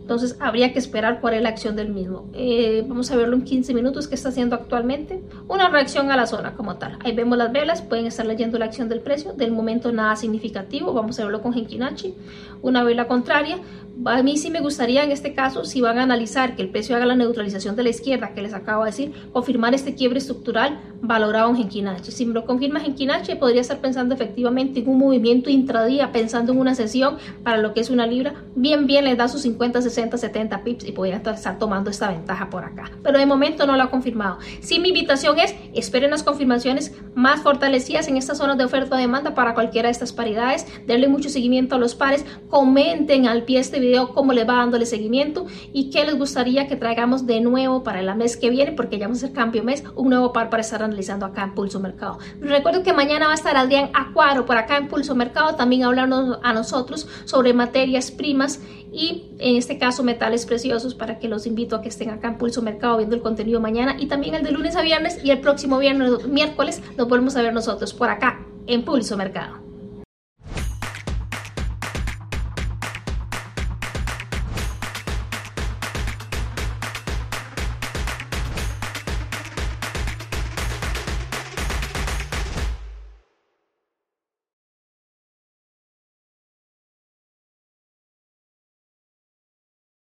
entonces 0.00 0.36
habría 0.40 0.72
que 0.72 0.78
esperar 0.78 1.20
cuál 1.20 1.34
es 1.34 1.42
la 1.42 1.50
acción 1.50 1.76
del 1.76 1.90
mismo. 1.90 2.28
Eh, 2.34 2.84
vamos 2.86 3.10
a 3.10 3.16
verlo 3.16 3.36
en 3.36 3.42
15 3.42 3.74
minutos 3.74 4.08
que 4.08 4.14
está 4.16 4.30
haciendo 4.30 4.56
actualmente. 4.56 5.22
Una 5.46 5.68
reacción 5.68 6.10
a 6.10 6.16
la 6.16 6.26
zona 6.26 6.54
como 6.54 6.76
tal. 6.76 6.98
Ahí 7.04 7.14
vemos 7.14 7.38
las 7.38 7.52
velas, 7.52 7.82
pueden 7.82 8.06
estar 8.06 8.26
leyendo 8.26 8.58
la 8.58 8.64
acción 8.64 8.88
del 8.88 9.00
precio. 9.00 9.34
Del 9.34 9.52
momento 9.52 9.92
nada 9.92 10.16
significativo, 10.16 10.92
vamos 10.92 11.20
a 11.20 11.24
verlo 11.24 11.42
con 11.42 11.52
Genkinachi. 11.52 12.14
Una 12.62 12.82
vela 12.82 13.06
contraria, 13.06 13.58
a 14.06 14.22
mí 14.22 14.36
sí 14.36 14.50
me 14.50 14.60
gustaría 14.60 15.04
en 15.04 15.12
este 15.12 15.34
caso, 15.34 15.64
si 15.64 15.80
van 15.80 15.98
a 15.98 16.04
analizar 16.04 16.56
que 16.56 16.62
el 16.62 16.70
precio 16.70 16.96
haga 16.96 17.06
la 17.06 17.16
neutralización 17.16 17.76
de 17.76 17.82
la 17.82 17.90
izquierda, 17.90 18.32
que 18.34 18.40
les 18.42 18.54
acabo 18.54 18.84
de 18.84 18.90
decir, 18.90 19.12
confirmar 19.32 19.74
este 19.74 19.94
quiebre 19.94 20.18
estructural 20.18 20.80
valorado 21.02 21.50
en 21.50 21.56
Genkinachi. 21.56 22.10
Si 22.10 22.24
me 22.24 22.32
lo 22.32 22.46
confirma 22.46 22.80
Genkinachi, 22.80 23.34
podría 23.34 23.60
estar 23.60 23.80
pensando 23.80 24.14
efectivamente 24.14 24.80
en 24.80 24.88
un 24.88 24.98
movimiento 24.98 25.50
intradía, 25.50 26.12
pensando 26.12 26.52
en 26.52 26.58
una 26.58 26.74
sesión 26.74 27.16
para 27.42 27.58
lo 27.58 27.74
que 27.74 27.80
es 27.80 27.90
una 27.90 28.06
libra, 28.06 28.34
bien, 28.54 28.86
bien 28.86 29.04
les 29.04 29.18
da 29.18 29.28
sus 29.28 29.42
50, 29.42 29.82
60, 29.82 29.99
70 30.08 30.64
pips 30.64 30.84
y 30.84 30.92
podría 30.92 31.16
estar 31.16 31.58
tomando 31.58 31.90
esta 31.90 32.08
ventaja 32.08 32.50
por 32.50 32.64
acá. 32.64 32.90
Pero 33.02 33.18
de 33.18 33.26
momento 33.26 33.66
no 33.66 33.76
lo 33.76 33.82
ha 33.82 33.90
confirmado. 33.90 34.38
Sí, 34.60 34.78
mi 34.78 34.88
invitación 34.88 35.38
es, 35.38 35.54
esperen 35.74 36.10
las 36.10 36.22
confirmaciones 36.22 36.94
más 37.14 37.42
fortalecidas 37.42 38.08
en 38.08 38.16
estas 38.16 38.38
zonas 38.38 38.56
de 38.58 38.64
oferta-demanda 38.64 39.34
para 39.34 39.54
cualquiera 39.54 39.88
de 39.88 39.92
estas 39.92 40.12
paridades, 40.12 40.66
denle 40.86 41.08
mucho 41.08 41.28
seguimiento 41.28 41.74
a 41.74 41.78
los 41.78 41.94
pares, 41.94 42.24
comenten 42.48 43.26
al 43.26 43.44
pie 43.44 43.60
este 43.60 43.80
video 43.80 44.12
cómo 44.14 44.32
le 44.32 44.44
va 44.44 44.56
dándole 44.56 44.86
seguimiento 44.86 45.46
y 45.72 45.90
qué 45.90 46.04
les 46.04 46.16
gustaría 46.16 46.66
que 46.66 46.76
traigamos 46.76 47.26
de 47.26 47.40
nuevo 47.40 47.82
para 47.82 48.00
el 48.00 48.14
mes 48.16 48.36
que 48.36 48.50
viene, 48.50 48.72
porque 48.72 48.98
ya 48.98 49.06
vamos 49.06 49.22
a 49.22 49.26
hacer 49.26 49.36
cambio 49.36 49.62
mes, 49.62 49.84
un 49.94 50.10
nuevo 50.10 50.32
par 50.32 50.50
para 50.50 50.62
estar 50.62 50.82
analizando 50.82 51.26
acá 51.26 51.44
en 51.44 51.54
Pulso 51.54 51.80
Mercado. 51.80 52.18
Recuerdo 52.40 52.82
que 52.82 52.92
mañana 52.92 53.26
va 53.26 53.32
a 53.32 53.36
estar 53.36 53.56
Adrián 53.56 53.90
Acuaro 53.94 54.46
por 54.46 54.56
acá 54.56 54.76
en 54.76 54.88
Pulso 54.88 55.14
Mercado, 55.14 55.54
también 55.54 55.84
hablando 55.84 56.40
a 56.42 56.52
nosotros 56.52 57.08
sobre 57.24 57.52
materias 57.52 58.10
primas 58.10 58.60
y 58.92 59.30
en 59.38 59.56
este 59.56 59.78
caso 59.80 60.04
metales 60.04 60.46
preciosos 60.46 60.94
para 60.94 61.18
que 61.18 61.26
los 61.26 61.46
invito 61.46 61.74
a 61.74 61.82
que 61.82 61.88
estén 61.88 62.10
acá 62.10 62.28
en 62.28 62.38
Pulso 62.38 62.62
Mercado 62.62 62.98
viendo 62.98 63.16
el 63.16 63.22
contenido 63.22 63.60
mañana 63.60 63.96
y 63.98 64.06
también 64.06 64.36
el 64.36 64.44
de 64.44 64.52
lunes 64.52 64.76
a 64.76 64.82
viernes 64.82 65.18
y 65.24 65.32
el 65.32 65.40
próximo 65.40 65.78
viernes, 65.78 66.28
miércoles 66.28 66.80
nos 66.96 67.08
volvemos 67.08 67.34
a 67.34 67.42
ver 67.42 67.52
nosotros 67.52 67.92
por 67.92 68.10
acá 68.10 68.46
en 68.68 68.84
Pulso 68.84 69.16
Mercado. 69.16 69.69